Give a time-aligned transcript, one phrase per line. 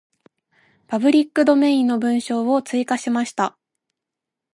[0.87, 3.55] パブリックドメインの文章を追加しました。